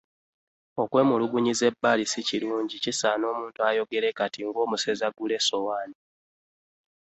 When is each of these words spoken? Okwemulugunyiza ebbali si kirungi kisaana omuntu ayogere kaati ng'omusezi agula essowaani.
Okwemulugunyiza 0.83 1.63
ebbali 1.71 2.03
si 2.11 2.21
kirungi 2.27 2.75
kisaana 2.83 3.25
omuntu 3.33 3.59
ayogere 3.69 4.07
kaati 4.17 4.41
ng'omusezi 4.47 5.03
agula 5.09 5.33
essowaani. 5.39 5.97